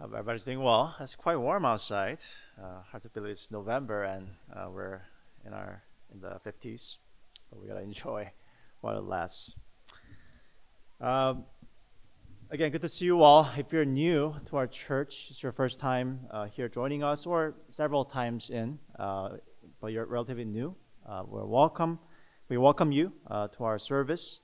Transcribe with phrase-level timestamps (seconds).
[0.00, 0.94] Everybody's doing well.
[1.00, 2.20] It's quite warm outside.
[2.56, 5.02] Uh, hard to believe it's November and uh, we're
[5.44, 5.82] in our
[6.14, 6.98] in the 50s,
[7.50, 8.30] but we gotta enjoy
[8.80, 9.56] while it lasts.
[11.00, 11.46] Um,
[12.48, 13.50] again, good to see you all.
[13.56, 17.56] If you're new to our church, it's your first time uh, here joining us, or
[17.70, 19.30] several times in, uh,
[19.80, 20.76] but you're relatively new.
[21.08, 21.98] Uh, we're welcome.
[22.48, 24.38] We welcome you uh, to our service.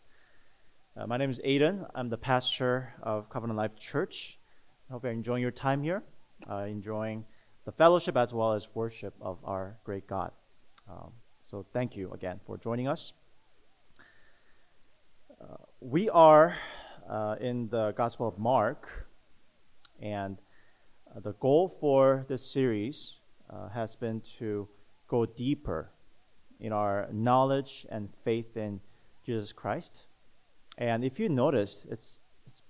[1.06, 1.86] my name is Adin.
[1.94, 4.40] I'm the pastor of Covenant Life Church.
[4.88, 6.02] I hope you're enjoying your time here,
[6.48, 7.24] uh, enjoying
[7.64, 10.30] the fellowship as well as worship of our great God.
[10.90, 13.14] Um, so thank you again for joining us.
[15.40, 16.56] Uh, we are
[17.08, 19.08] uh, in the Gospel of Mark,
[20.02, 20.38] and
[21.16, 23.16] uh, the goal for this series
[23.48, 24.68] uh, has been to
[25.08, 25.90] go deeper
[26.60, 28.80] in our knowledge and faith in
[29.24, 30.08] Jesus Christ.
[30.76, 32.20] And if you notice, it's, it's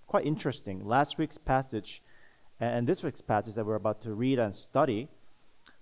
[0.07, 0.85] quite interesting.
[0.87, 2.03] Last week's passage
[2.61, 5.09] and this week's passage that we're about to read and study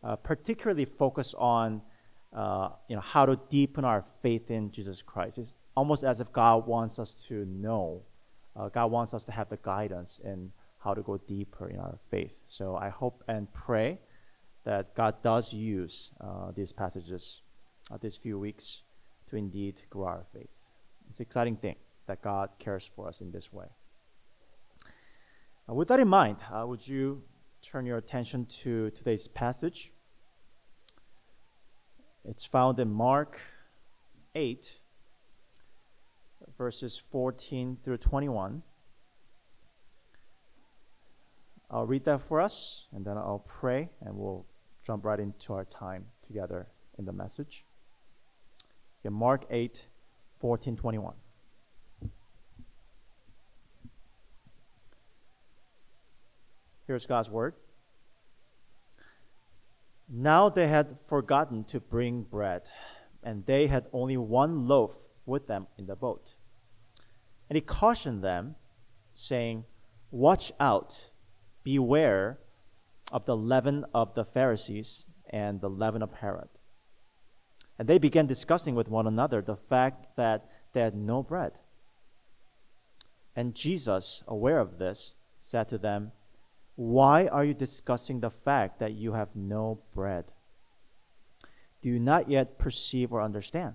[0.02, 1.82] uh, particularly focus on
[2.32, 5.38] uh, you know how to deepen our faith in Jesus Christ.
[5.38, 8.02] It's almost as if God wants us to know.
[8.56, 11.98] Uh, God wants us to have the guidance in how to go deeper in our
[12.10, 12.38] faith.
[12.46, 13.98] So I hope and pray
[14.64, 17.42] that God does use uh, these passages,
[17.90, 18.82] uh, these few weeks,
[19.30, 20.50] to indeed grow our faith.
[21.08, 23.66] It's an exciting thing that God cares for us in this way.
[25.68, 27.22] Uh, with that in mind, uh, would you
[27.62, 29.92] turn your attention to today's passage?
[32.24, 33.40] It's found in Mark
[34.34, 34.78] 8,
[36.58, 38.62] verses 14 through 21.
[41.70, 44.44] I'll read that for us, and then I'll pray, and we'll
[44.84, 46.66] jump right into our time together
[46.98, 47.64] in the message.
[49.04, 49.86] In Mark 8,
[50.40, 51.14] 14, 21.
[56.86, 57.54] Here's God's word.
[60.08, 62.68] Now they had forgotten to bring bread,
[63.22, 66.34] and they had only one loaf with them in the boat.
[67.48, 68.56] And he cautioned them,
[69.14, 69.64] saying,
[70.10, 71.10] Watch out,
[71.64, 72.38] beware
[73.10, 76.48] of the leaven of the Pharisees and the leaven of Herod.
[77.78, 81.58] And they began discussing with one another the fact that they had no bread.
[83.34, 86.12] And Jesus, aware of this, said to them,
[86.76, 90.24] why are you discussing the fact that you have no bread?
[91.80, 93.74] Do you not yet perceive or understand?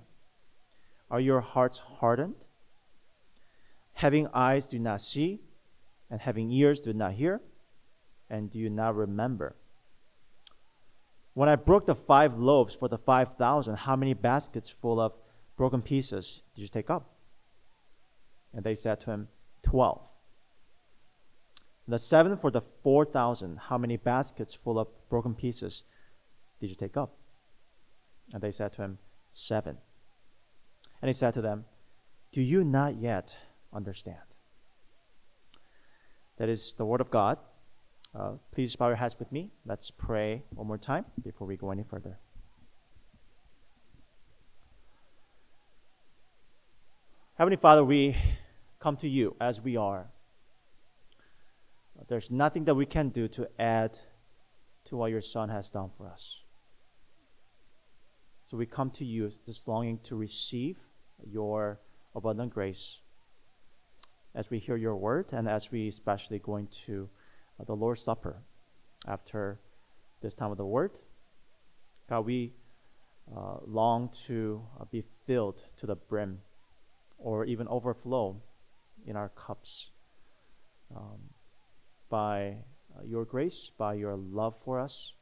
[1.11, 2.45] Are your hearts hardened?
[3.93, 5.41] Having eyes, do not see,
[6.09, 7.41] and having ears, do not hear,
[8.29, 9.55] and do you not remember?
[11.33, 15.13] When I broke the five loaves for the five thousand, how many baskets full of
[15.55, 17.11] broken pieces did you take up?
[18.53, 19.27] And they said to him,
[19.61, 20.01] Twelve.
[21.87, 25.83] The seven for the four thousand, how many baskets full of broken pieces
[26.59, 27.15] did you take up?
[28.33, 28.97] And they said to him,
[29.29, 29.77] Seven.
[31.01, 31.65] And he said to them,
[32.31, 33.37] Do you not yet
[33.73, 34.17] understand?
[36.37, 37.37] That is the word of God.
[38.13, 39.51] Uh, please bow your heads with me.
[39.65, 42.17] Let's pray one more time before we go any further.
[47.35, 48.15] Heavenly Father, we
[48.79, 50.07] come to you as we are
[52.07, 53.97] there's nothing that we can do to add
[54.85, 56.41] to what your Son has done for us.
[58.45, 60.77] So we come to you just longing to receive
[61.25, 61.79] your
[62.15, 62.99] abundant grace
[64.33, 67.09] as we hear your word and as we especially go into
[67.59, 68.37] uh, the Lord's Supper
[69.07, 69.59] after
[70.21, 70.99] this time of the word.
[72.09, 72.53] God, we
[73.35, 76.39] uh, long to uh, be filled to the brim
[77.17, 78.37] or even overflow
[79.05, 79.89] in our cups.
[80.95, 81.19] Um,
[82.09, 82.57] by
[82.95, 85.13] uh, your grace, by your love for us,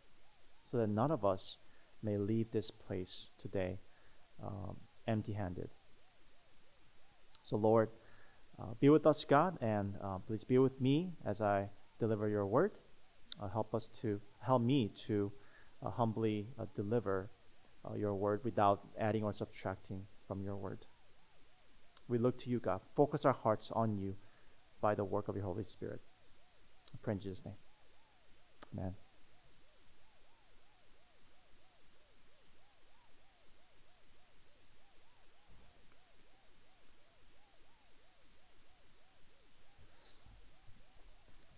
[0.63, 1.57] so that none of us
[2.01, 3.79] may leave this place today
[4.43, 5.69] um, empty handed.
[7.43, 7.89] So, Lord,
[8.59, 11.69] uh, be with us, God, and uh, please be with me as I
[11.99, 12.71] deliver your word.
[13.41, 15.31] Uh, help us to help me to
[15.85, 17.29] uh, humbly uh, deliver
[17.95, 20.87] your word without adding or subtracting from your word.
[22.07, 22.81] We look to you, God.
[22.95, 24.15] Focus our hearts on you
[24.81, 26.01] by the work of your Holy Spirit.
[26.95, 27.55] I pray in Jesus' name.
[28.73, 28.93] Amen.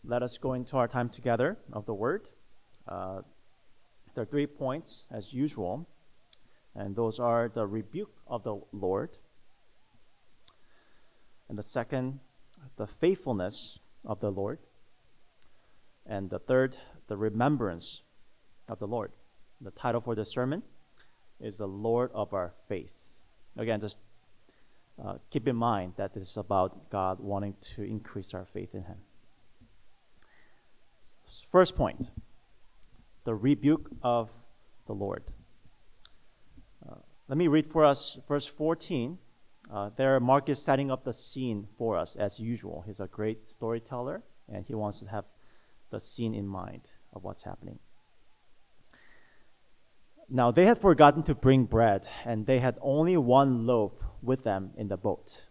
[0.03, 2.29] Let us go into our time together of the Word.
[2.87, 3.21] Uh,
[4.15, 5.87] there are three points, as usual,
[6.73, 9.17] and those are the rebuke of the Lord,
[11.47, 12.21] and the second,
[12.77, 14.57] the faithfulness of the Lord,
[16.07, 16.77] And the third,
[17.07, 18.01] the remembrance
[18.69, 19.11] of the Lord.
[19.61, 20.63] The title for this sermon
[21.39, 22.93] is The Lord of Our Faith.
[23.57, 23.99] Again, just
[25.03, 28.83] uh, keep in mind that this is about God wanting to increase our faith in
[28.83, 28.97] Him.
[31.51, 32.09] First point
[33.25, 34.29] the rebuke of
[34.85, 35.23] the Lord.
[36.89, 36.95] Uh,
[37.27, 39.17] let me read for us verse 14.
[39.69, 42.85] Uh, there, Mark is setting up the scene for us as usual.
[42.87, 45.25] He's a great storyteller, and he wants to have
[45.89, 46.81] the scene in mind
[47.13, 47.79] of what's happening.
[50.29, 54.71] Now they had forgotten to bring bread, and they had only one loaf with them
[54.75, 55.45] in the boat.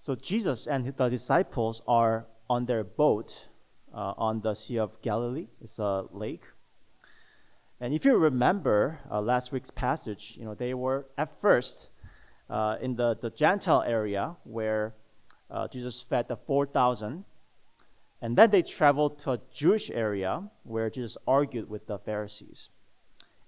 [0.00, 3.48] So Jesus and the disciples are on their boat
[3.94, 5.48] uh, on the Sea of Galilee.
[5.60, 6.44] It's a lake.
[7.80, 11.90] And if you remember uh, last week's passage, you know they were at first
[12.50, 14.94] uh, in the, the Gentile area where
[15.50, 17.24] uh, Jesus fed the 4,000
[18.20, 22.68] and then they traveled to a Jewish area where Jesus argued with the Pharisees.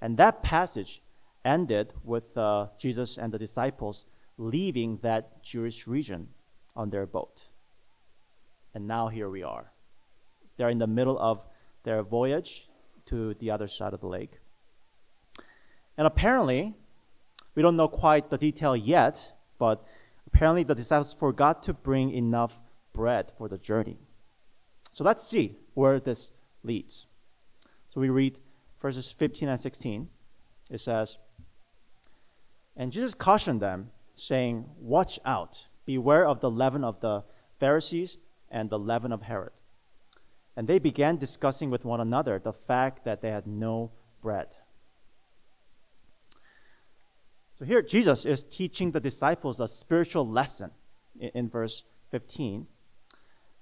[0.01, 1.03] And that passage
[1.45, 4.05] ended with uh, Jesus and the disciples
[4.39, 6.29] leaving that Jewish region
[6.77, 7.45] on their boat.
[8.75, 9.73] And now here we are.
[10.57, 11.43] They're in the middle of
[11.83, 12.69] their voyage
[13.07, 14.39] to the other side of the lake.
[15.99, 16.75] And apparently,
[17.55, 19.85] we don't know quite the detail yet, but
[20.27, 22.59] apparently the disciples forgot to bring enough
[22.93, 23.99] bread for the journey.
[24.93, 26.31] So let's see where this
[26.63, 27.07] leads.
[27.91, 28.39] So we read
[28.81, 30.09] verses 15 and 16.
[30.71, 31.19] It says,
[32.77, 37.25] And Jesus cautioned them, saying, Watch out, beware of the leaven of the
[37.59, 38.19] Pharisees
[38.51, 39.53] and the leaven of Herod.
[40.57, 43.91] And they began discussing with one another the fact that they had no
[44.21, 44.57] bread.
[47.55, 50.71] So here Jesus is teaching the disciples a spiritual lesson
[51.19, 52.67] in, in verse 15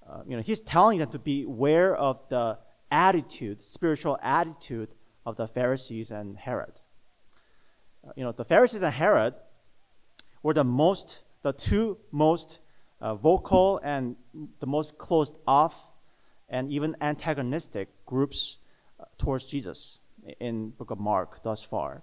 [0.08, 2.58] uh, you know, he's telling them to beware of the
[2.90, 4.88] attitude, spiritual attitude
[5.26, 6.81] of the Pharisees and Herod.
[8.06, 9.34] Uh, you know, the Pharisees and Herod
[10.43, 12.60] were the most, the two most
[13.00, 14.16] uh, vocal and
[14.60, 15.75] the most closed off
[16.49, 18.56] and even antagonistic groups
[18.99, 19.99] uh, towards Jesus
[20.40, 22.02] in book of Mark thus far.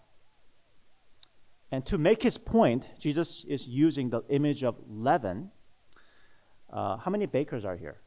[1.72, 5.51] And to make his point, Jesus is using the image of leaven
[6.71, 7.97] uh, how many bakers are here?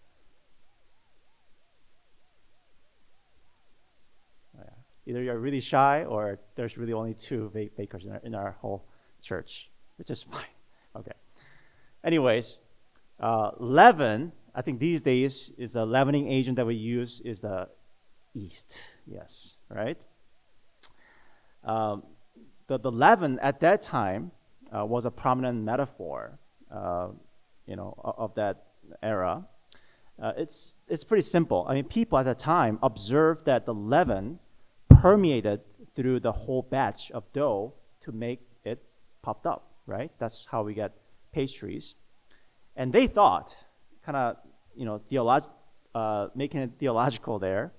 [4.56, 4.70] Oh, yeah.
[5.06, 8.84] Either you're really shy or there's really only two bakers in our, in our whole
[9.22, 10.42] church, which is fine.
[10.96, 11.12] Okay.
[12.04, 12.58] Anyways,
[13.20, 17.68] uh, leaven, I think these days is a leavening agent that we use is the
[18.34, 18.80] yeast.
[19.06, 19.96] Yes, right?
[21.64, 22.04] Um,
[22.66, 24.30] the, the leaven at that time
[24.74, 26.38] uh, was a prominent metaphor.
[26.70, 27.08] Uh,
[27.68, 28.64] you know, of that
[29.02, 29.44] era,
[30.20, 31.66] uh, it's, it's pretty simple.
[31.68, 34.40] I mean, people at the time observed that the leaven
[34.88, 35.60] permeated
[35.94, 38.82] through the whole batch of dough to make it
[39.22, 40.10] popped up, right?
[40.18, 40.92] That's how we get
[41.32, 41.94] pastries.
[42.74, 43.54] And they thought,
[44.04, 44.36] kind of,
[44.74, 45.50] you know, theolog-
[45.94, 47.72] uh, making it theological there,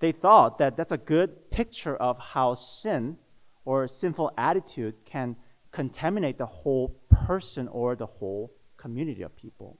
[0.00, 3.16] they thought that that's a good picture of how sin
[3.64, 5.36] or sinful attitude can
[5.70, 8.52] contaminate the whole person or the whole
[8.84, 9.78] community of people.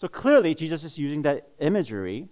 [0.00, 2.28] So clearly, Jesus is using that imagery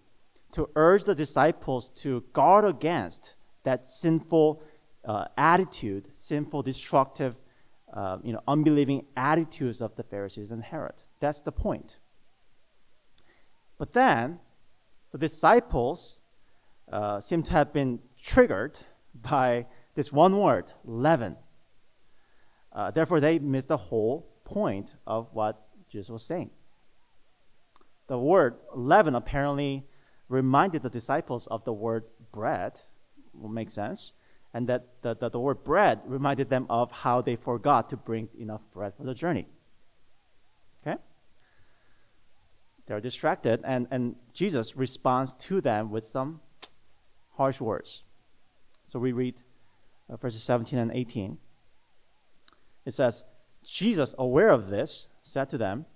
[0.52, 4.62] to urge the disciples to guard against that sinful
[5.04, 7.34] uh, attitude, sinful, destructive,
[7.92, 10.98] uh, you know, unbelieving attitudes of the Pharisees and Herod.
[11.18, 11.98] That's the point.
[13.78, 14.38] But then,
[15.10, 16.20] the disciples
[16.92, 18.78] uh, seem to have been triggered
[19.14, 19.66] by
[19.96, 21.36] this one word, leaven.
[22.72, 26.50] Uh, therefore, they missed the whole point of what Jesus was saying.
[28.06, 29.84] The word leaven apparently
[30.28, 32.80] reminded the disciples of the word bread,
[33.34, 34.12] will make sense,
[34.54, 38.28] and that the, the, the word bread reminded them of how they forgot to bring
[38.38, 39.46] enough bread for the journey.
[40.86, 40.96] Okay?
[42.86, 46.40] They're distracted, and, and Jesus responds to them with some
[47.34, 48.02] harsh words.
[48.84, 49.34] So we read
[50.08, 51.36] uh, verses 17 and 18.
[52.84, 53.24] It says,
[53.66, 55.86] Jesus, aware of this, said to them,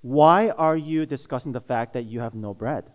[0.00, 2.90] Why are you discussing the fact that you have no bread?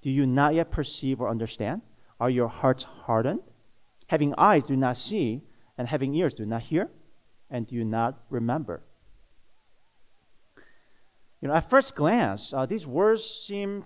[0.00, 1.82] Do you not yet perceive or understand?
[2.18, 3.40] Are your hearts hardened?
[4.06, 5.42] Having eyes, do not see,
[5.76, 6.90] and having ears, do not hear,
[7.50, 8.82] and do you not remember?
[11.40, 13.84] You know, at first glance, uh, these words seem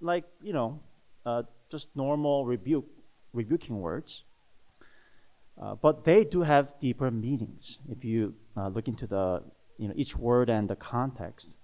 [0.00, 0.80] like, you know,
[1.24, 2.86] uh, just normal rebuke,
[3.32, 4.24] rebuking words.
[5.60, 9.42] Uh, but they do have deeper meanings if you uh, look into the,
[9.76, 11.56] you know, each word and the context.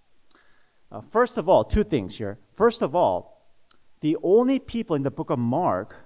[0.91, 2.39] Uh, first of all, two things here.
[2.57, 3.49] First of all,
[4.01, 5.97] the only people in the book of Mark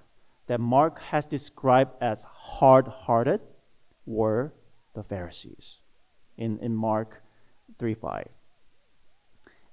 [0.46, 3.40] that Mark has described as hard hearted
[4.06, 4.52] were
[4.94, 5.78] the Pharisees
[6.36, 7.22] in, in Mark
[7.78, 8.28] 3 5.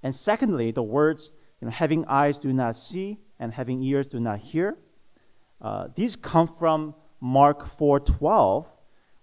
[0.04, 1.32] And secondly, the words,
[1.62, 4.78] you know, having eyes do not see and having ears do not hear,
[5.62, 6.94] uh, these come from
[7.26, 8.68] Mark 4:12,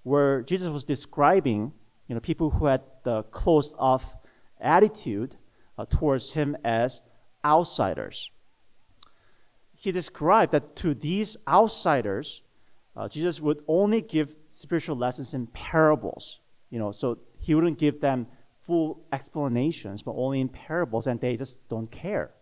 [0.02, 1.72] where Jesus was describing,
[2.08, 4.16] you know, people who had the closed off
[4.60, 5.36] attitude
[5.78, 7.00] uh, towards him as
[7.44, 8.32] outsiders.
[9.72, 12.42] He described that to these outsiders,
[12.96, 16.40] uh, Jesus would only give spiritual lessons in parables.
[16.70, 18.26] You know, so he wouldn't give them
[18.62, 22.32] full explanations, but only in parables, and they just don't care.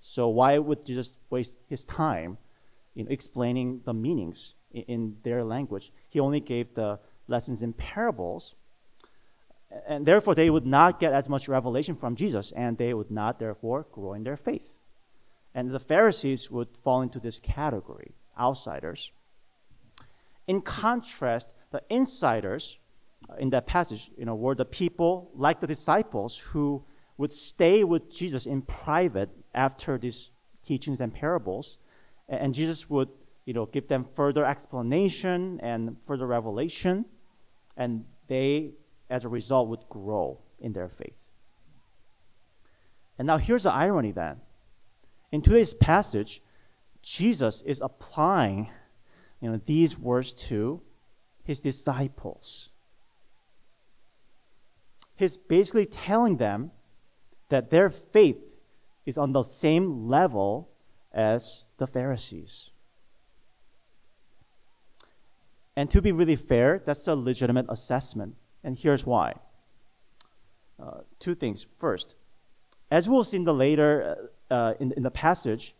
[0.00, 2.38] So why would Jesus waste his time,
[2.96, 5.92] in explaining the meanings in, in their language?
[6.08, 6.98] He only gave the
[7.28, 8.54] lessons in parables,
[9.86, 13.38] and therefore they would not get as much revelation from Jesus, and they would not
[13.38, 14.78] therefore grow in their faith.
[15.54, 19.12] And the Pharisees would fall into this category, outsiders.
[20.46, 22.78] In contrast, the insiders
[23.30, 26.84] uh, in that passage, you know, were the people like the disciples who
[27.16, 30.30] would stay with Jesus in private after these
[30.64, 31.78] teachings and parables,
[32.28, 33.08] and Jesus would,
[33.44, 37.04] you know, give them further explanation and further revelation,
[37.76, 38.72] and they,
[39.10, 41.16] as a result, would grow in their faith.
[43.18, 44.40] And now here's the irony then.
[45.30, 46.42] In today's passage,
[47.02, 48.70] Jesus is applying,
[49.40, 50.80] you know, these words to
[51.44, 52.70] his disciples
[55.16, 56.70] he's basically telling them
[57.48, 58.38] that their faith
[59.06, 60.68] is on the same level
[61.12, 62.70] as the Pharisees.
[65.76, 68.36] And to be really fair, that's a legitimate assessment.
[68.62, 69.34] And here's why.
[70.80, 71.66] Uh, two things.
[71.78, 72.14] First,
[72.90, 75.74] as we'll see in the later uh, uh, in, in the passage,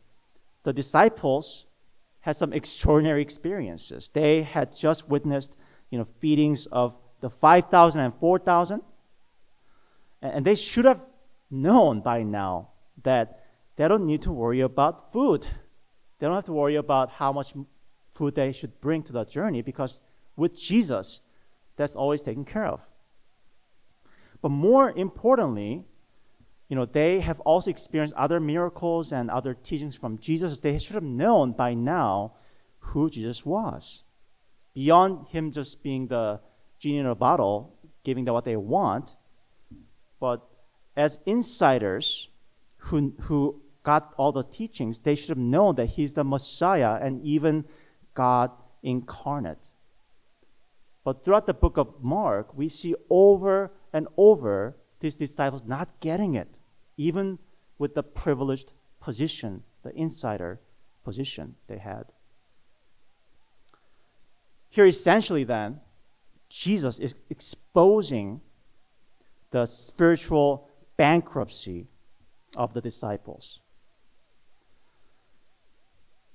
[0.64, 1.66] the disciples
[2.20, 4.10] had some extraordinary experiences.
[4.12, 5.56] They had just witnessed,
[5.90, 8.82] you know, feedings of the 5,000 and 4,000
[10.24, 11.04] and they should have
[11.50, 12.70] known by now
[13.02, 13.44] that
[13.76, 15.46] they don't need to worry about food.
[16.18, 17.54] They don't have to worry about how much
[18.12, 20.00] food they should bring to the journey because
[20.36, 21.20] with Jesus,
[21.76, 22.80] that's always taken care of.
[24.40, 25.84] But more importantly,
[26.68, 30.60] you know, they have also experienced other miracles and other teachings from Jesus.
[30.60, 32.34] They should have known by now
[32.78, 34.02] who Jesus was.
[34.74, 36.40] Beyond him just being the
[36.78, 39.16] genie in a bottle, giving them what they want,
[40.20, 40.46] but
[40.96, 42.28] as insiders
[42.76, 47.22] who, who got all the teachings, they should have known that he's the Messiah and
[47.22, 47.64] even
[48.14, 48.50] God
[48.82, 49.70] incarnate.
[51.04, 56.34] But throughout the book of Mark, we see over and over these disciples not getting
[56.34, 56.58] it,
[56.96, 57.38] even
[57.78, 60.60] with the privileged position, the insider
[61.04, 62.06] position they had.
[64.70, 65.80] Here, essentially, then,
[66.48, 68.40] Jesus is exposing
[69.50, 71.86] the spiritual bankruptcy
[72.56, 73.60] of the disciples.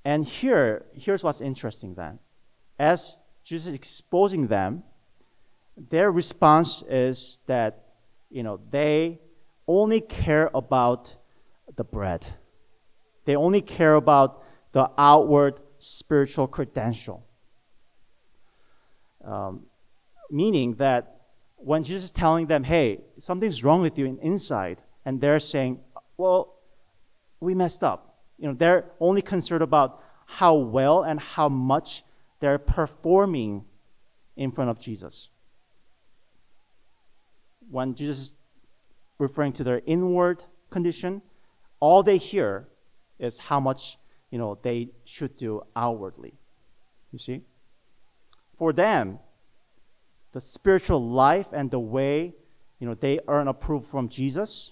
[0.05, 2.19] And here, here's what's interesting then.
[2.77, 4.83] As Jesus is exposing them,
[5.77, 7.85] their response is that,
[8.29, 9.19] you know, they
[9.67, 11.15] only care about
[11.75, 12.25] the bread.
[13.25, 17.25] They only care about the outward spiritual credential.
[19.23, 19.65] Um,
[20.31, 21.21] meaning that
[21.55, 25.79] when Jesus is telling them, hey, something's wrong with you inside, and they're saying,
[26.17, 26.55] well,
[27.39, 28.08] we messed up.
[28.39, 32.03] You know, they're only concerned about how well and how much
[32.39, 33.65] they're performing
[34.37, 35.29] in front of Jesus.
[37.69, 38.33] When Jesus is
[39.17, 41.21] referring to their inward condition,
[41.79, 42.67] all they hear
[43.19, 43.97] is how much
[44.31, 46.33] you know they should do outwardly.
[47.11, 47.41] You see?
[48.57, 49.19] For them,
[50.31, 52.33] the spiritual life and the way
[52.79, 54.71] you know they earn approval from Jesus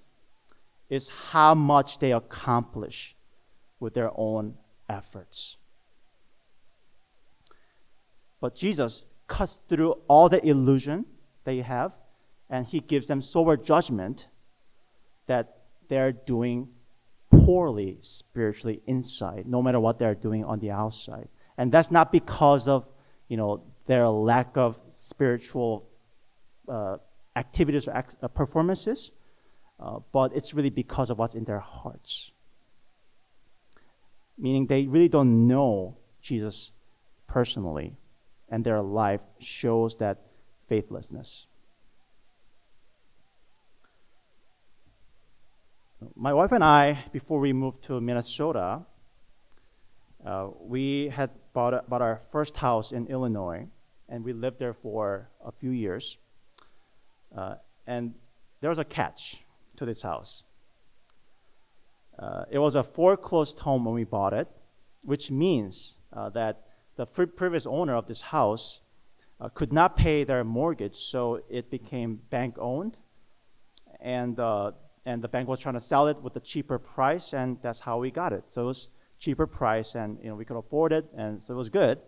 [0.89, 3.16] is how much they accomplish
[3.79, 4.55] with their own
[4.89, 5.57] efforts.
[8.39, 11.05] But Jesus cuts through all the illusion
[11.43, 11.91] they have
[12.49, 14.29] and he gives them sober judgment
[15.27, 16.69] that they're doing
[17.29, 21.27] poorly spiritually inside, no matter what they're doing on the outside.
[21.57, 22.85] And that's not because of,
[23.27, 25.89] you know, their lack of spiritual
[26.67, 26.97] uh,
[27.35, 29.11] activities or uh, performances,
[29.79, 32.31] uh, but it's really because of what's in their hearts.
[34.37, 36.71] Meaning they really don't know Jesus
[37.27, 37.95] personally,
[38.49, 40.19] and their life shows that
[40.67, 41.47] faithlessness.
[46.15, 48.81] my wife and I, before we moved to Minnesota,
[50.25, 53.67] uh, we had bought, a, bought our first house in Illinois,
[54.09, 56.17] and we lived there for a few years.
[57.35, 58.13] Uh, and
[58.61, 59.43] there was a catch
[59.77, 60.43] to this house.
[62.19, 64.47] Uh, it was a foreclosed home when we bought it,
[65.03, 66.63] which means uh, that
[66.95, 68.81] the previous owner of this house
[69.39, 72.97] uh, could not pay their mortgage, so it became bank owned,
[74.01, 74.71] and uh,
[75.05, 77.99] and the bank was trying to sell it with a cheaper price, and that's how
[77.99, 78.43] we got it.
[78.49, 81.57] So it was cheaper price, and you know we could afford it, and so it
[81.57, 81.99] was good.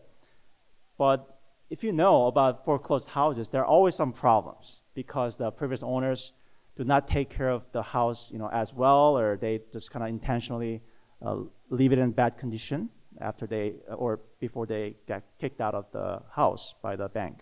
[0.98, 1.40] But
[1.70, 6.34] if you know about foreclosed houses, there are always some problems because the previous owners
[6.80, 10.02] do not take care of the house, you know, as well, or they just kind
[10.02, 10.82] of intentionally
[11.22, 11.36] uh,
[11.70, 12.88] leave it in bad condition
[13.20, 17.40] after they or before they get kicked out of the house by the bank.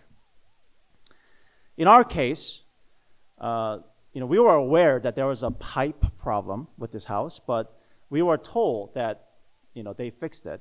[1.76, 2.64] In our case,
[3.40, 3.78] uh,
[4.12, 7.78] you know, we were aware that there was a pipe problem with this house, but
[8.10, 9.28] we were told that
[9.72, 10.60] you know they fixed it,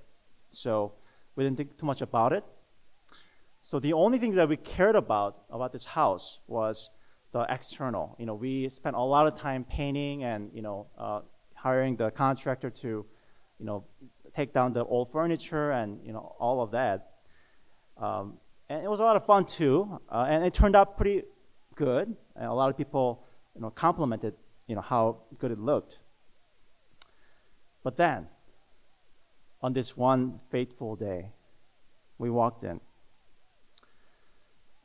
[0.51, 0.93] so
[1.35, 2.43] we didn't think too much about it.
[3.63, 6.91] So the only thing that we cared about about this house was
[7.31, 8.15] the external.
[8.19, 11.21] You know, we spent a lot of time painting and you know uh,
[11.53, 13.83] hiring the contractor to, you know,
[14.33, 17.11] take down the old furniture and you know all of that.
[17.97, 18.37] Um,
[18.69, 21.23] and it was a lot of fun too, uh, and it turned out pretty
[21.75, 22.15] good.
[22.35, 23.23] And a lot of people,
[23.55, 24.35] you know, complimented,
[24.67, 25.99] you know, how good it looked.
[27.83, 28.27] But then,
[29.61, 31.31] on this one fateful day,
[32.17, 32.79] we walked in,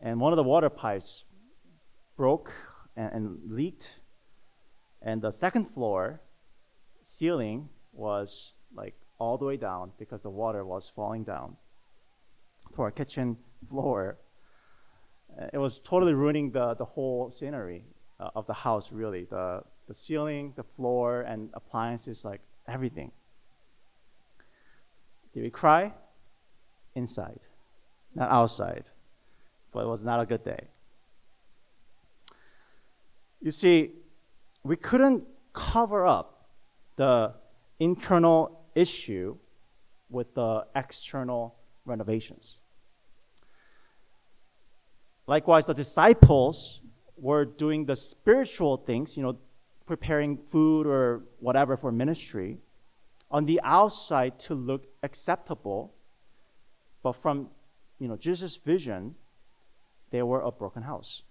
[0.00, 1.25] and one of the water pipes
[2.16, 2.52] broke
[2.97, 4.00] and, and leaked,
[5.02, 6.21] and the second floor
[7.02, 11.57] ceiling was like all the way down because the water was falling down
[12.75, 13.37] to our kitchen
[13.69, 14.19] floor.
[15.52, 17.85] It was totally ruining the, the whole scenery
[18.21, 19.25] uh, of the house, really.
[19.25, 23.11] The, the ceiling, the floor, and appliances, like everything.
[25.35, 25.92] Did we cry?
[26.94, 27.40] Inside,
[28.14, 28.90] not outside.
[29.72, 30.68] But it was not a good day.
[33.42, 33.90] You see,
[34.62, 36.46] we couldn't cover up
[36.94, 37.35] the
[37.81, 39.37] internal issue
[40.09, 42.61] with the external renovations.
[45.26, 46.81] Likewise, the disciples
[47.16, 49.37] were doing the spiritual things, you know,
[49.87, 52.59] preparing food or whatever for ministry
[53.28, 55.92] on the outside to look acceptable.
[57.02, 57.48] But from,
[57.98, 59.16] you know, Jesus' vision,
[60.11, 61.22] they were a broken house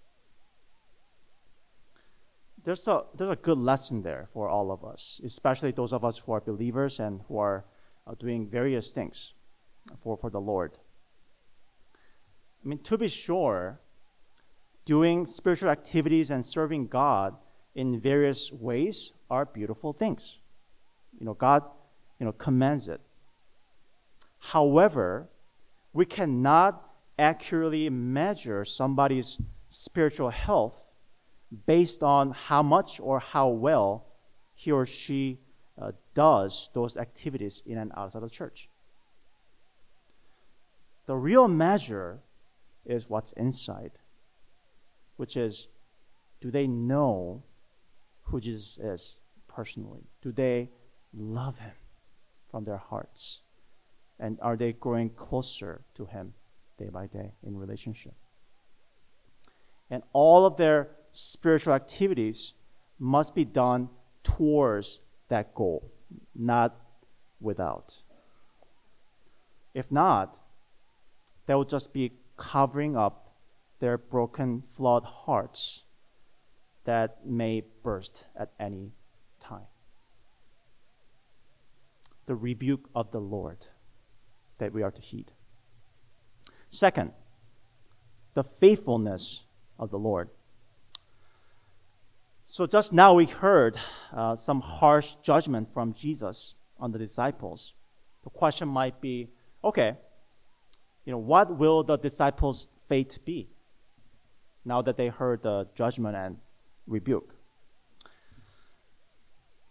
[2.63, 6.17] there's a there's a good lesson there for all of us, especially those of us
[6.19, 7.65] who are believers and who are
[8.05, 9.33] uh, doing various things
[10.03, 10.77] for for the Lord.
[12.63, 13.79] I mean, to be sure,
[14.85, 17.35] doing spiritual activities and serving God
[17.73, 20.37] in various ways are beautiful things.
[21.19, 21.63] You know, God,
[22.19, 23.01] you know, commands it.
[24.37, 25.29] However,
[25.93, 29.37] we cannot accurately measure somebody's
[29.69, 30.90] spiritual health
[31.65, 34.05] based on how much or how well
[34.55, 35.39] he or she
[35.81, 38.69] uh, does those activities in and outside the church.
[41.07, 42.19] The real measure
[42.85, 43.91] is what's inside,
[45.17, 45.67] which is
[46.39, 47.43] do they know
[48.23, 50.03] who Jesus is personally?
[50.21, 50.69] Do they
[51.13, 51.73] love him
[52.49, 53.41] from their hearts?
[54.19, 56.33] And are they growing closer to him
[56.77, 58.13] day by day in relationship?
[59.89, 62.53] And all of their spiritual activities
[62.99, 63.89] must be done
[64.23, 65.91] towards that goal,
[66.35, 66.75] not
[67.39, 68.01] without.
[69.73, 70.37] If not,
[71.45, 73.35] they will just be covering up
[73.79, 75.83] their broken, flawed hearts
[76.83, 78.91] that may burst at any
[79.39, 79.67] time.
[82.25, 83.65] The rebuke of the Lord
[84.59, 85.31] that we are to heed.
[86.69, 87.11] Second,
[88.33, 89.43] the faithfulness
[89.77, 90.29] of the Lord.
[92.51, 93.77] So just now we heard
[94.11, 97.71] uh, some harsh judgment from Jesus on the disciples.
[98.25, 99.29] The question might be,
[99.63, 99.95] okay,
[101.05, 103.47] you know, what will the disciples' fate be
[104.65, 106.39] now that they heard the judgment and
[106.87, 107.33] rebuke?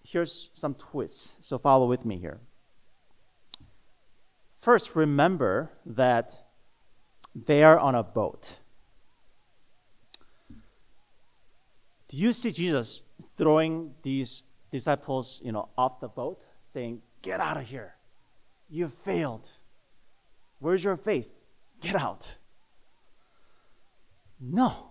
[0.02, 1.34] Here's some twists.
[1.42, 2.40] So follow with me here.
[4.58, 6.40] First, remember that
[7.34, 8.59] they are on a boat.
[12.10, 13.04] Do you see Jesus
[13.36, 14.42] throwing these
[14.72, 17.94] disciples, you know, off the boat, saying, "Get out of here.
[18.68, 19.46] You failed.
[20.58, 21.30] Where's your faith?
[21.80, 22.36] Get out."
[24.40, 24.90] No.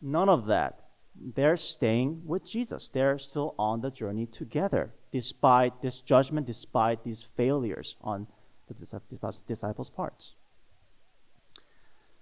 [0.00, 0.88] None of that.
[1.20, 2.88] they're staying with Jesus.
[2.88, 8.26] They're still on the journey together, despite this judgment, despite these failures on
[8.68, 9.00] the
[9.46, 10.34] disciples' parts.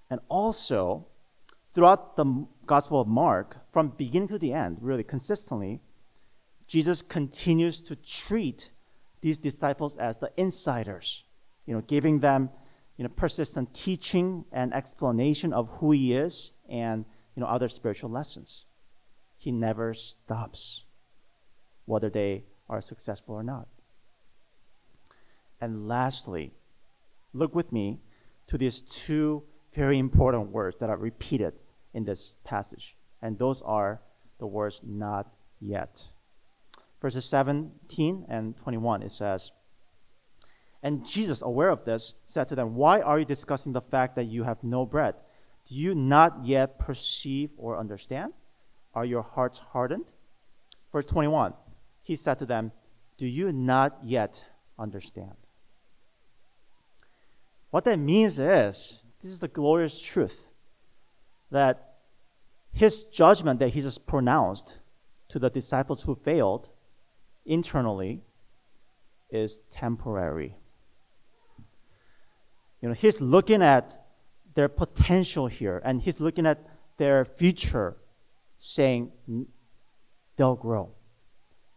[0.09, 1.07] And also,
[1.73, 5.81] throughout the Gospel of Mark, from beginning to the end, really consistently,
[6.67, 8.71] Jesus continues to treat
[9.21, 11.25] these disciples as the insiders,
[11.65, 12.51] you know, giving them
[12.97, 18.11] you know, persistent teaching and explanation of who he is and you know, other spiritual
[18.11, 18.65] lessons.
[19.37, 20.85] He never stops,
[21.85, 23.69] whether they are successful or not.
[25.61, 26.53] And lastly,
[27.33, 28.01] look with me
[28.47, 29.43] to these two
[29.75, 31.53] very important words that are repeated
[31.97, 32.95] in this passage.
[33.23, 34.01] And those are
[34.39, 35.27] the words not
[35.61, 36.05] yet.
[37.01, 39.51] Verses 17 and 21, it says,
[40.83, 44.25] And Jesus, aware of this, said to them, Why are you discussing the fact that
[44.25, 45.15] you have no bread?
[45.69, 48.35] Do you not yet perceive or understand?
[48.95, 50.13] Are your hearts hardened?
[50.93, 51.55] Verse 21,
[52.03, 52.73] he said to them,
[53.17, 54.45] Do you not yet
[54.79, 55.37] understand?
[57.71, 60.51] What that means is this is the glorious truth
[61.51, 61.86] that
[62.77, 64.79] his judgment that he just pronounced
[65.29, 66.69] to the disciples who failed
[67.47, 68.21] internally
[69.31, 70.55] is temporary.
[72.83, 73.97] You know, he's looking at
[74.55, 76.59] their potential here and he's looking at
[76.99, 77.97] their future
[78.59, 79.11] saying
[80.37, 80.91] they'll grow.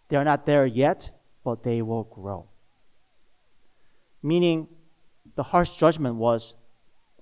[0.09, 1.11] They're not there yet,
[1.45, 2.49] but they will grow.
[4.21, 4.67] Meaning,
[5.35, 6.55] the harsh judgment was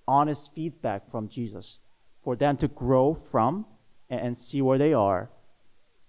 [0.07, 1.77] honest feedback from Jesus
[2.27, 3.65] for them to grow from
[4.09, 5.29] and, and see where they are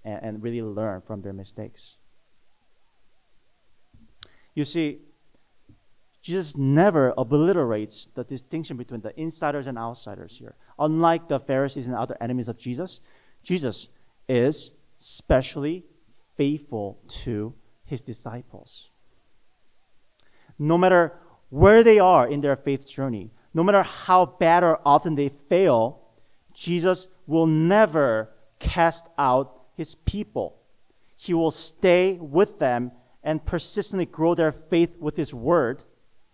[0.04, 1.94] and, and really learn from their mistakes.
[4.52, 4.98] You see,
[6.20, 10.56] Jesus never obliterates the distinction between the insiders and outsiders here.
[10.76, 12.98] Unlike the Pharisees and other enemies of Jesus,
[13.44, 13.88] Jesus
[14.28, 15.84] is specially
[16.36, 17.54] faithful to
[17.84, 18.88] his disciples.
[20.58, 21.12] No matter
[21.48, 26.02] where they are in their faith journey, no matter how bad or often they fail,
[26.58, 30.56] Jesus will never cast out his people.
[31.14, 32.90] He will stay with them
[33.22, 35.84] and persistently grow their faith with his word,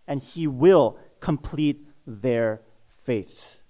[0.06, 2.62] and he will complete their
[3.04, 3.60] faith.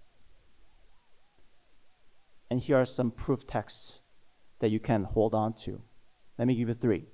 [2.50, 4.00] And here are some proof texts
[4.60, 5.82] that you can hold on to.
[6.38, 7.06] Let me give you three.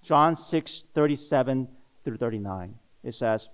[0.00, 1.66] John 6, 37
[2.04, 2.76] through 39.
[3.02, 3.48] It says,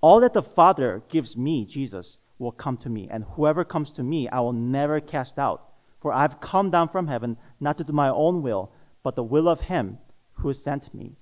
[0.00, 4.02] All that the Father gives me, Jesus, will come to me, and whoever comes to
[4.02, 5.72] me, I will never cast out.
[6.00, 9.48] For I've come down from heaven not to do my own will, but the will
[9.48, 9.98] of him
[10.34, 11.16] who sent me.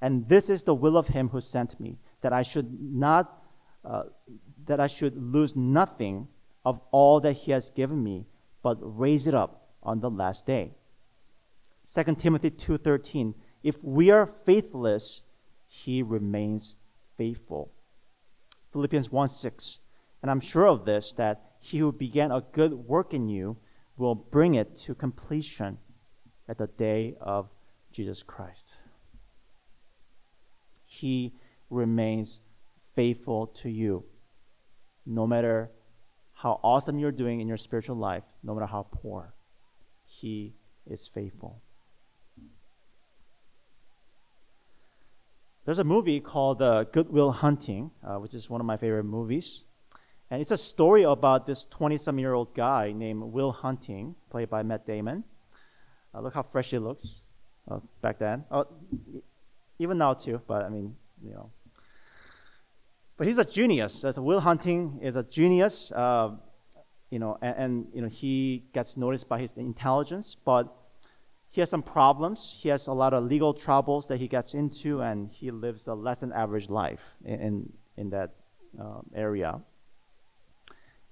[0.00, 3.42] And this is the will of him who sent me, that I should not
[3.84, 4.02] uh,
[4.66, 6.28] that I should lose nothing
[6.64, 8.26] of all that he has given me,
[8.62, 10.74] but raise it up on the last day.
[11.94, 15.22] 2 Timothy 2:13 If we are faithless,
[15.66, 16.76] he remains
[17.16, 17.70] faithful.
[18.72, 19.78] Philippians 1:6
[20.26, 23.58] And I'm sure of this that he who began a good work in you
[23.96, 25.78] will bring it to completion
[26.48, 27.48] at the day of
[27.92, 28.74] Jesus Christ.
[30.84, 31.32] He
[31.70, 32.40] remains
[32.96, 34.02] faithful to you
[35.06, 35.70] no matter
[36.32, 39.32] how awesome you're doing in your spiritual life, no matter how poor,
[40.06, 40.54] He
[40.90, 41.62] is faithful.
[45.64, 49.04] There's a movie called uh, Good Will Hunting, uh, which is one of my favorite
[49.04, 49.62] movies.
[50.30, 54.50] And it's a story about this 20 some year old guy named Will Hunting, played
[54.50, 55.22] by Matt Damon.
[56.14, 57.06] Uh, look how fresh he looks
[57.70, 58.44] uh, back then.
[58.50, 58.66] Oh,
[59.78, 61.50] even now, too, but I mean, you know,
[63.16, 64.04] but he's a genius.
[64.04, 66.32] As Will Hunting is a genius, uh,
[67.10, 70.74] you know, and, and, you know he gets noticed by his intelligence, but
[71.50, 72.58] he has some problems.
[72.60, 75.94] He has a lot of legal troubles that he gets into, and he lives a
[75.94, 78.34] less than average life in in, in that
[78.80, 79.60] uh, area.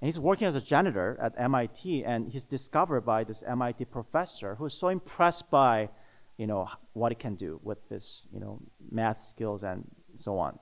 [0.04, 4.54] And he's working as a janitor at MIT, and he's discovered by this MIT professor
[4.54, 5.88] who's so impressed by,
[6.36, 9.82] you know, what he can do with this, you know, math skills and
[10.18, 10.58] so on.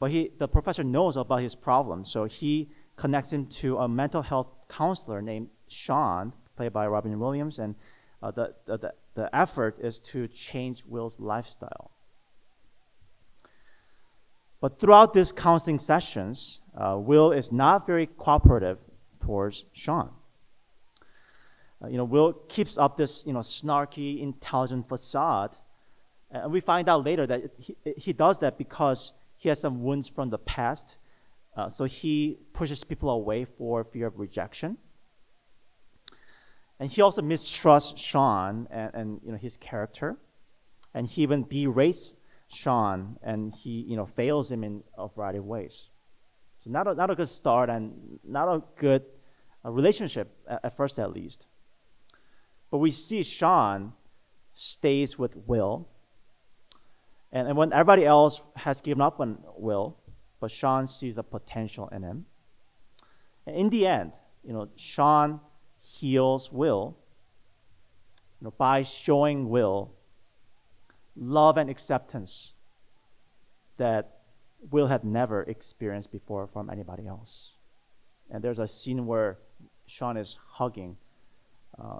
[0.00, 4.22] But he, the professor knows about his problem, so he connects him to a mental
[4.22, 7.74] health counselor named Sean, played by Robin Williams, and
[8.22, 11.91] uh, the, the, the effort is to change Will's lifestyle.
[14.62, 18.78] But throughout these counseling sessions, uh, Will is not very cooperative
[19.18, 20.10] towards Sean.
[21.82, 25.56] Uh, you know, Will keeps up this you know snarky, intelligent facade,
[26.30, 30.06] and we find out later that he, he does that because he has some wounds
[30.06, 30.96] from the past.
[31.56, 34.78] Uh, so he pushes people away for fear of rejection.
[36.78, 40.16] And he also mistrusts Sean and, and you know, his character.
[40.94, 42.14] And he even berates
[42.52, 45.88] Sean and he you know, fails him in a variety of ways.
[46.60, 49.04] So, not a, not a good start and not a good
[49.64, 51.46] uh, relationship, at, at first at least.
[52.70, 53.92] But we see Sean
[54.52, 55.88] stays with Will.
[57.32, 59.96] And, and when everybody else has given up on Will,
[60.40, 62.26] but Sean sees a potential in him.
[63.46, 64.12] And in the end,
[64.44, 65.40] you know, Sean
[65.80, 66.96] heals Will
[68.40, 69.92] you know, by showing Will
[71.16, 72.52] love and acceptance
[73.76, 74.18] that
[74.70, 77.52] Will had never experienced before from anybody else.
[78.30, 79.38] And there's a scene where
[79.86, 80.96] Sean is hugging
[81.78, 81.98] uh,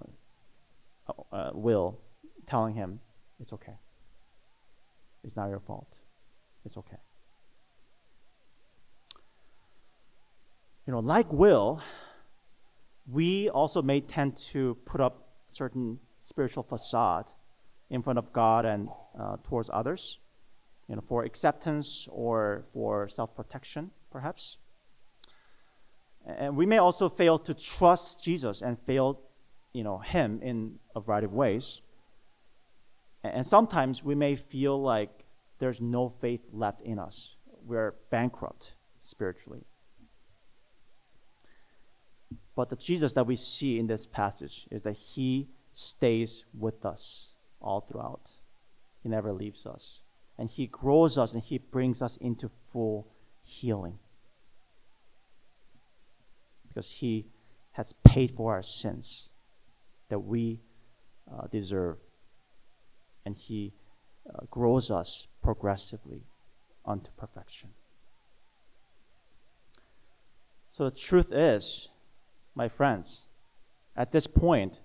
[1.32, 1.98] uh, Will,
[2.46, 3.00] telling him,
[3.40, 3.74] It's okay.
[5.24, 5.98] It's not your fault.
[6.64, 6.96] It's okay.
[10.86, 11.80] You know, like Will,
[13.10, 17.30] we also may tend to put up certain spiritual facade
[17.92, 18.88] in front of God and
[19.20, 20.18] uh, towards others,
[20.88, 24.56] you know, for acceptance or for self-protection, perhaps.
[26.26, 29.20] And we may also fail to trust Jesus and fail,
[29.74, 31.82] you know, Him in a variety of ways.
[33.22, 35.10] And sometimes we may feel like
[35.58, 37.36] there's no faith left in us.
[37.66, 39.64] We're bankrupt spiritually.
[42.56, 47.34] But the Jesus that we see in this passage is that he stays with us
[47.62, 48.30] all throughout.
[49.02, 50.00] He never leaves us.
[50.38, 53.06] And he grows us and he brings us into full
[53.42, 53.98] healing.
[56.68, 57.26] Because he
[57.72, 59.28] has paid for our sins
[60.08, 60.60] that we
[61.30, 61.98] uh, deserve.
[63.24, 63.72] And he
[64.28, 66.22] uh, grows us progressively
[66.84, 67.70] unto perfection.
[70.72, 71.90] So the truth is,
[72.54, 73.22] my friends,
[73.96, 74.80] at this point,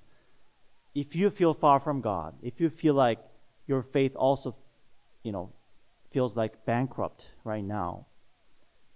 [0.98, 3.20] if you feel far from God, if you feel like
[3.68, 4.56] your faith also,
[5.22, 5.52] you know,
[6.10, 8.08] feels like bankrupt right now,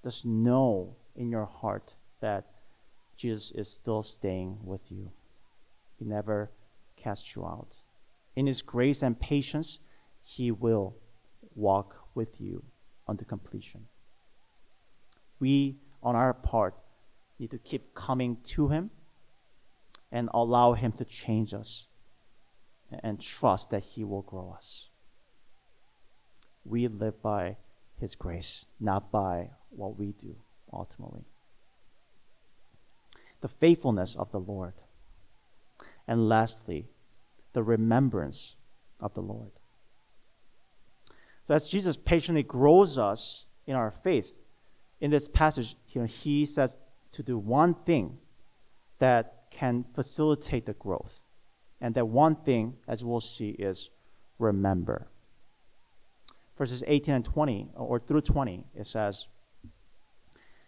[0.03, 2.45] just know in your heart that
[3.17, 5.11] Jesus is still staying with you.
[5.99, 6.49] He never
[6.95, 7.75] casts you out.
[8.35, 9.77] In His grace and patience,
[10.23, 10.95] He will
[11.53, 12.63] walk with you
[13.07, 13.85] unto completion.
[15.39, 16.73] We, on our part,
[17.37, 18.89] need to keep coming to Him
[20.11, 21.85] and allow Him to change us
[23.03, 24.87] and trust that He will grow us.
[26.65, 27.57] We live by
[27.99, 30.35] His grace, not by what we do
[30.73, 31.25] ultimately.
[33.41, 34.73] The faithfulness of the Lord.
[36.07, 36.87] And lastly,
[37.53, 38.55] the remembrance
[38.99, 39.51] of the Lord.
[41.47, 44.31] So as Jesus patiently grows us in our faith,
[44.99, 46.77] in this passage, you know, he says
[47.13, 48.17] to do one thing
[48.99, 51.20] that can facilitate the growth.
[51.81, 53.89] And that one thing, as we'll see, is
[54.39, 55.07] remember.
[56.57, 59.25] Verses 18 and 20, or through 20, it says,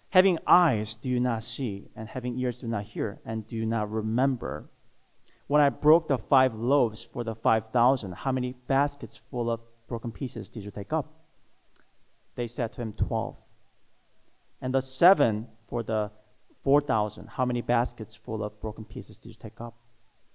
[0.10, 3.66] Having eyes do you not see, and having ears do not hear, and do you
[3.66, 4.70] not remember?
[5.48, 9.60] When I broke the five loaves for the five thousand, how many baskets full of
[9.88, 11.14] broken pieces did you take up?
[12.36, 13.36] They said to him, Twelve.
[14.62, 16.12] And the seven for the
[16.64, 17.28] 4,000.
[17.28, 19.76] How many baskets full of broken pieces did you take up?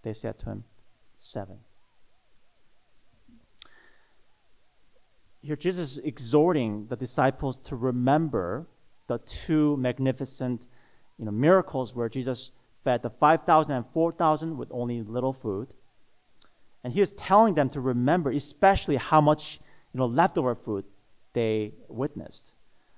[0.02, 0.64] They said to him,
[1.16, 1.58] Seven.
[5.42, 8.66] Here, Jesus is exhorting the disciples to remember
[9.06, 10.66] the two magnificent
[11.18, 12.52] you know, miracles where Jesus
[12.84, 15.68] fed the 5,000 and 4,000 with only little food.
[16.84, 19.60] And he is telling them to remember, especially how much
[19.92, 20.84] you know, leftover food
[21.32, 22.52] they witnessed.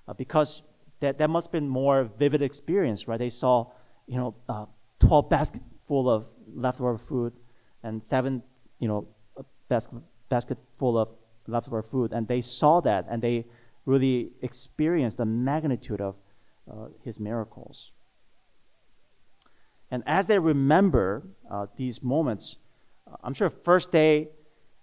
[0.09, 0.63] Uh, because
[1.01, 3.19] that, that must have been more vivid experience, right?
[3.19, 3.71] They saw,
[4.07, 4.67] you know, uh,
[5.01, 7.33] 12 baskets full of leftover food
[7.83, 8.43] and seven,
[8.79, 9.07] you know,
[9.69, 11.09] basket, basket full of
[11.47, 12.13] leftover food.
[12.13, 13.47] And they saw that and they
[13.87, 16.17] really experienced the magnitude of
[16.71, 17.93] uh, his miracles.
[19.91, 22.57] And as they remember uh, these moments,
[23.11, 24.29] uh, I'm sure first they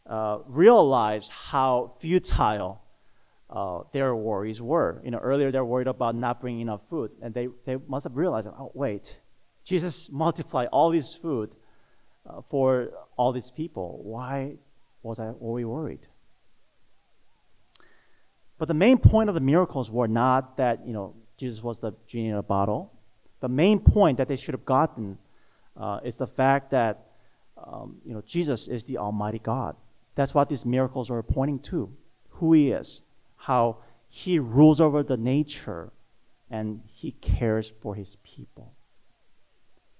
[0.05, 2.81] uh, realized how futile
[3.49, 5.01] uh, their worries were.
[5.05, 8.17] You know, earlier they're worried about not bringing enough food, and they, they must have
[8.17, 9.19] realized, oh, wait,
[9.67, 11.55] Jesus multiplied all this food
[12.27, 13.99] uh, for all these people.
[14.03, 14.55] Why
[15.03, 16.07] was I we worried?
[18.57, 21.91] But the main point of the miracles were not that you know Jesus was the
[22.07, 22.93] genie in a bottle.
[23.39, 25.17] The main point that they should have gotten
[25.75, 27.11] uh, is the fact that
[27.57, 29.75] um, you know Jesus is the Almighty God.
[30.15, 31.91] That's what these miracles are pointing to,
[32.29, 33.01] who He is
[33.37, 33.77] how
[34.09, 35.91] he rules over the nature
[36.49, 38.73] and he cares for his people.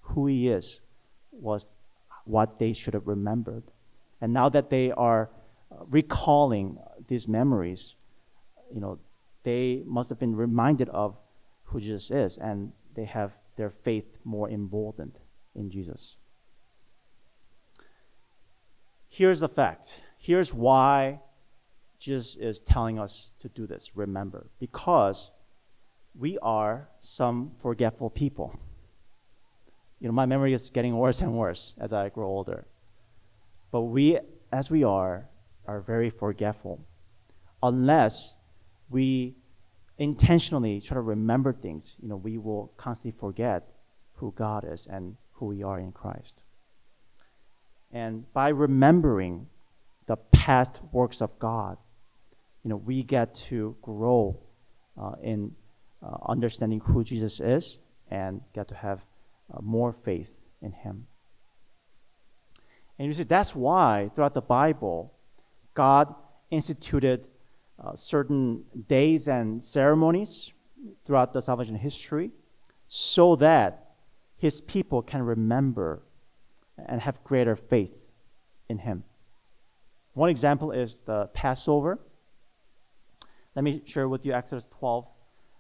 [0.10, 0.82] Who he is
[1.32, 1.65] was
[2.26, 3.63] what they should have remembered.
[4.22, 5.30] And now that they are
[5.72, 7.96] uh, recalling these memories,
[8.74, 9.00] you know,
[9.43, 11.15] they must have been reminded of
[11.63, 15.20] who Jesus is, and they have their faith more emboldened
[15.56, 16.15] in Jesus.
[19.10, 20.02] Here's the fact.
[20.17, 21.22] Here's why
[22.00, 23.91] Jesus is telling us to do this.
[23.96, 25.32] Remember, because
[26.13, 28.60] we are some forgetful people.
[29.99, 32.65] You know, my memory is getting worse and worse as I grow older.
[33.71, 34.19] But we,
[34.51, 35.27] as we are,
[35.65, 36.79] are very forgetful.
[37.63, 38.36] Unless
[38.89, 39.36] we
[39.97, 43.67] intentionally try to remember things, you know, we will constantly forget
[44.13, 46.43] who God is and who we are in Christ.
[47.91, 49.47] And by remembering
[50.05, 51.77] the past works of God,
[52.63, 54.39] you know, we get to grow
[54.99, 55.55] uh, in
[56.03, 57.79] uh, understanding who Jesus is
[58.12, 59.01] and get to have
[59.53, 60.31] uh, more faith
[60.62, 61.07] in Him.
[62.99, 65.13] And you see, that's why throughout the Bible,
[65.73, 66.13] God
[66.49, 67.27] instituted
[67.79, 70.51] uh, certain days and ceremonies
[71.05, 72.31] throughout the salvation history
[72.88, 73.91] so that
[74.38, 76.01] His people can remember
[76.77, 77.95] and have greater faith
[78.69, 79.03] in Him.
[80.13, 81.99] One example is the Passover.
[83.55, 85.05] Let me share with you Exodus 12,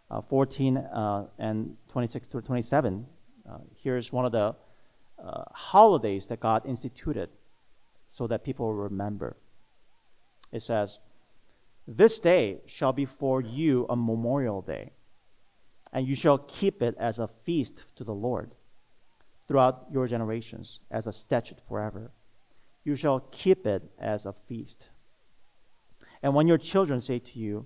[0.09, 3.05] uh, 14, uh, and 26 to 27.
[3.49, 4.55] Uh, here's one of the
[5.23, 7.29] uh, holidays that God instituted
[8.07, 9.35] so that people remember.
[10.51, 10.99] It says,
[11.87, 14.91] This day shall be for you a memorial day,
[15.93, 18.53] and you shall keep it as a feast to the Lord
[19.47, 22.11] throughout your generations, as a statute forever.
[22.83, 24.89] You shall keep it as a feast.
[26.21, 27.65] And when your children say to you,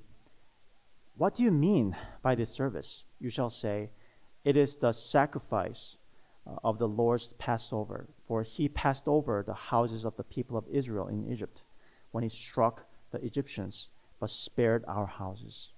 [1.15, 3.03] What do you mean by this service?
[3.19, 3.89] You shall say,
[4.43, 5.97] It is the sacrifice
[6.47, 10.65] uh, of the Lord's Passover, for he passed over the houses of the people of
[10.71, 11.63] Israel in Egypt
[12.11, 15.69] when he struck the Egyptians, but spared our houses.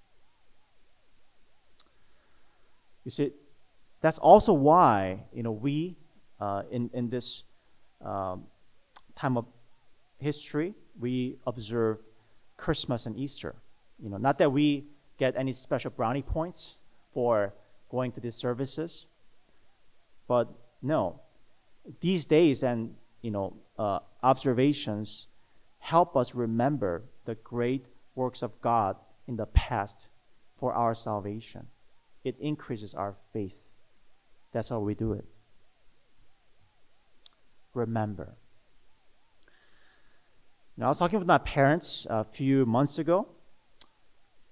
[3.03, 3.31] You see,
[4.01, 5.97] that's also why you know we
[6.39, 7.43] uh, in in this
[8.03, 8.43] um,
[9.15, 9.45] time of
[10.19, 11.97] history we observe
[12.57, 13.55] Christmas and Easter.
[14.01, 14.85] You know, not that we
[15.17, 16.75] get any special brownie points
[17.13, 17.53] for
[17.89, 19.07] going to these services,
[20.27, 20.49] but
[20.81, 21.19] no,
[22.01, 25.27] these days and you know uh, observations
[25.79, 28.95] help us remember the great works of God
[29.27, 30.09] in the past
[30.57, 31.67] for our salvation.
[32.23, 33.69] It increases our faith.
[34.53, 35.25] That's how we do it.
[37.73, 38.35] Remember.
[40.77, 43.27] Now, I was talking with my parents a few months ago.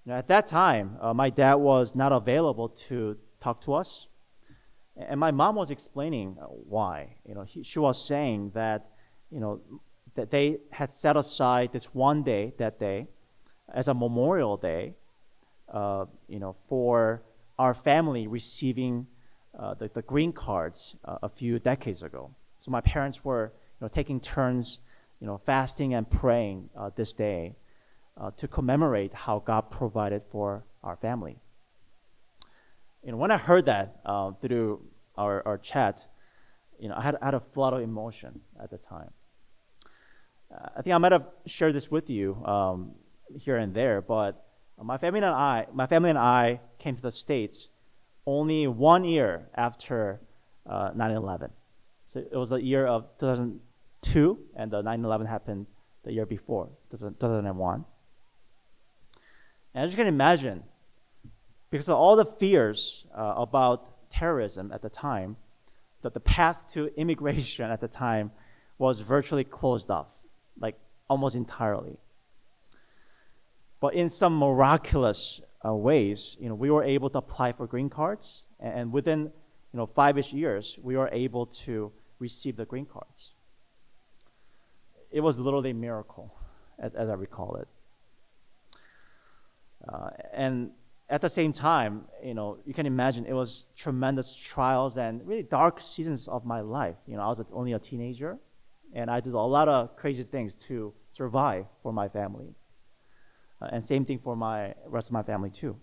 [0.06, 4.08] Now, at that time, uh, my dad was not available to talk to us.
[4.98, 7.16] And my mom was explaining uh, why.
[7.26, 8.90] You know, he, she was saying that,
[9.32, 9.62] you know,
[10.16, 13.08] that they had set aside this one day, that day,
[13.74, 14.96] as a memorial day,
[15.72, 17.22] uh, you know, for
[17.58, 19.08] our family receiving
[19.58, 22.32] uh, the, the green cards uh, a few decades ago.
[22.58, 24.82] So my parents were you know, taking turns
[25.22, 27.56] you know, fasting and praying uh, this day
[28.18, 31.38] uh, to commemorate how God provided for our family.
[33.04, 34.86] Know, when I heard that uh, through
[35.18, 36.08] our, our chat,
[36.80, 39.12] you know, I had, I had a flood of emotion at the time.
[40.54, 42.92] Uh, I think I might have shared this with you um,
[43.36, 44.46] here and there, but
[44.82, 47.70] my family and I, my family and I came to the States
[48.26, 50.22] only one year after
[50.68, 51.50] uh, 9/11.
[52.06, 55.68] So it was the year of 2002, and the 9/11 happened
[56.04, 57.86] the year before, 2001.
[59.74, 60.64] And as you can imagine,
[61.70, 65.38] because of all the fears uh, about terrorism at the time,
[66.02, 68.32] that the path to immigration at the time
[68.78, 70.08] was virtually closed off,
[70.60, 70.76] like
[71.10, 71.98] almost entirely.
[73.80, 77.90] But in some miraculous uh, ways, you know, we were able to apply for green
[77.90, 83.34] cards, and within you know five-ish years, we were able to receive the green cards.
[85.12, 86.34] It was literally a miracle,
[86.80, 87.68] as, as I recall it.
[89.88, 90.72] Uh, and
[91.10, 95.44] at the same time, you know, you can imagine it was tremendous trials and really
[95.44, 96.96] dark seasons of my life.
[97.06, 98.38] You know, I was only a teenager,
[98.94, 102.56] and I did a lot of crazy things to survive for my family.
[103.62, 105.76] Uh, and same thing for my rest of my family too.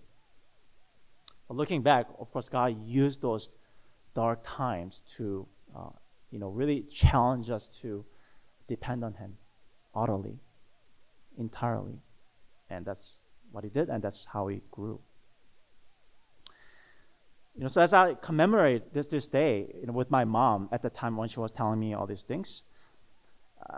[1.46, 3.53] But looking back, of course, God used those
[4.14, 5.46] dark times to,
[5.76, 5.90] uh,
[6.30, 8.05] you know, really challenge us to
[8.66, 9.36] depend on Him
[9.94, 10.38] utterly,
[11.36, 12.01] entirely,
[12.70, 13.17] and that's
[13.53, 15.01] what He did, and that's how He grew.
[17.57, 20.80] You know, so as I commemorate this this day, you know, with my mom at
[20.80, 22.62] the time when she was telling me all these things,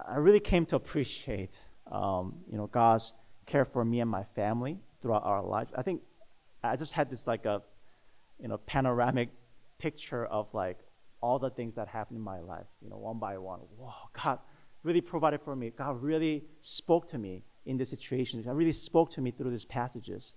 [0.07, 1.59] I really came to appreciate,
[1.91, 3.14] um, you know, God's
[3.47, 5.68] care for me and my family throughout our life.
[5.75, 6.03] I think
[6.62, 7.62] I just had this like a,
[8.39, 9.31] you know, panoramic
[9.79, 10.79] picture of like
[11.23, 13.61] all the things that happened in my life, you know, one by one.
[13.79, 14.39] Whoa, God
[14.83, 15.71] really provided for me.
[15.71, 18.43] God really spoke to me in this situation.
[18.43, 20.35] God really spoke to me through these passages.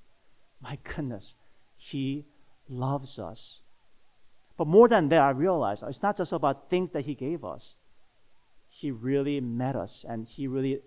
[0.61, 1.35] My goodness,
[1.75, 2.25] He
[2.69, 3.61] loves us.
[4.57, 7.75] But more than that, I realized it's not just about things that He gave us.
[8.67, 10.81] He really met us and He really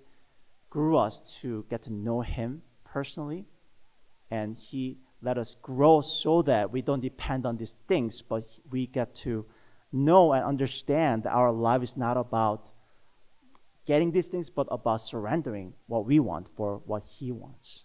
[0.70, 3.46] grew us to get to know Him personally.
[4.30, 8.86] And He let us grow so that we don't depend on these things, but we
[8.86, 9.46] get to
[9.92, 12.70] know and understand that our life is not about
[13.86, 17.84] getting these things, but about surrendering what we want for what He wants.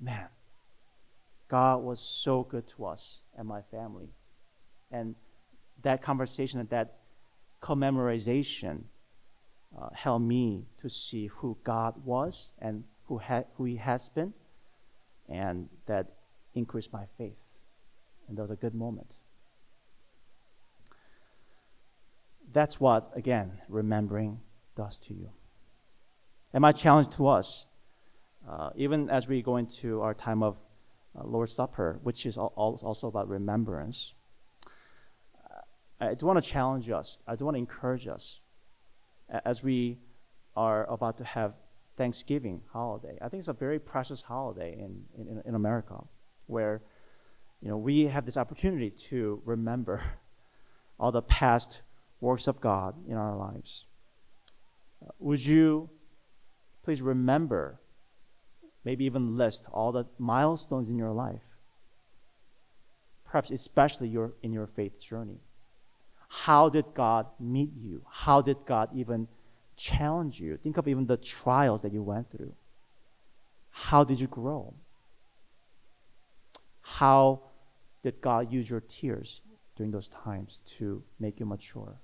[0.00, 0.28] Man,
[1.48, 4.10] God was so good to us and my family.
[4.90, 5.16] And
[5.82, 6.94] that conversation and that
[7.60, 8.84] commemoration
[9.76, 14.32] uh, helped me to see who God was and who, ha- who He has been,
[15.28, 16.12] and that
[16.54, 17.36] increased my faith.
[18.28, 19.16] And that was a good moment.
[22.52, 24.40] That's what, again, remembering
[24.76, 25.30] does to you.
[26.54, 27.66] And my challenge to us,
[28.48, 30.56] uh, even as we go into our time of
[31.18, 34.14] uh, Lord's Supper, which is also about remembrance,
[36.00, 37.18] I do want to challenge us.
[37.26, 38.40] I do want to encourage us
[39.44, 39.98] as we
[40.56, 41.54] are about to have
[41.96, 43.18] Thanksgiving holiday.
[43.20, 45.98] I think it's a very precious holiday in, in, in America
[46.46, 46.82] where
[47.60, 50.00] you know, we have this opportunity to remember
[51.00, 51.82] all the past
[52.20, 53.84] works of God in our lives.
[55.04, 55.88] Uh, would you
[56.82, 57.78] please remember,
[58.84, 61.42] maybe even list all the milestones in your life?
[63.24, 65.38] Perhaps especially your, in your faith journey.
[66.28, 68.02] How did God meet you?
[68.10, 69.28] How did God even
[69.76, 70.56] challenge you?
[70.56, 72.52] Think of even the trials that you went through.
[73.70, 74.74] How did you grow?
[76.80, 77.40] How
[78.02, 79.40] did God use your tears
[79.76, 82.00] during those times to make you mature?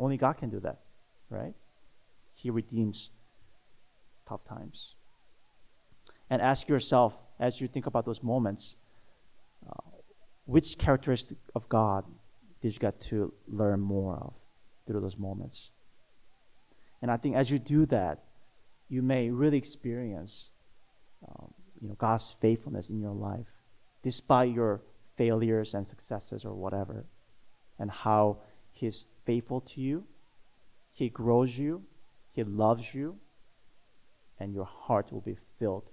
[0.00, 0.80] Only God can do that,
[1.28, 1.54] right?
[2.34, 3.10] He redeems
[4.26, 4.94] tough times.
[6.30, 8.76] And ask yourself as you think about those moments
[9.68, 9.90] uh,
[10.46, 12.04] which characteristic of God
[12.62, 14.32] did you get to learn more of
[14.86, 15.70] through those moments?
[17.02, 18.24] And I think as you do that,
[18.88, 20.50] you may really experience
[21.28, 23.46] um, you know, God's faithfulness in your life,
[24.02, 24.80] despite your
[25.16, 27.04] failures and successes or whatever,
[27.78, 28.38] and how
[28.72, 30.02] He's faithful to you,
[30.92, 31.84] He grows you,
[32.32, 33.16] He loves you,
[34.40, 35.88] and your heart will be filled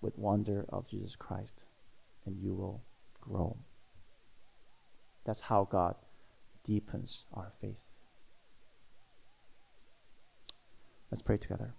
[0.00, 1.66] with wonder of Jesus Christ,
[2.24, 2.82] and you will
[3.20, 3.58] grow.
[5.26, 5.96] That's how God
[6.64, 7.90] deepens our faith.
[11.10, 11.74] Let's pray together.